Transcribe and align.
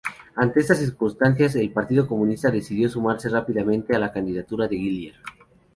Ante 0.35 0.61
estas 0.61 0.79
circunstancias, 0.79 1.53
el 1.53 1.69
Partido 1.71 2.07
Comunista 2.07 2.49
decidió 2.49 2.89
sumarse 2.89 3.29
rápidamente 3.29 3.95
a 3.95 3.99
la 3.99 4.11
candidatura 4.11 4.67
de 4.67 4.75
Guillier. 4.75 5.13